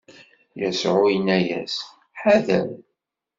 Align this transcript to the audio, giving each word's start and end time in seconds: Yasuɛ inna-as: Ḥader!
Yasuɛ 0.59 1.03
inna-as: 1.15 1.75
Ḥader! 2.21 2.69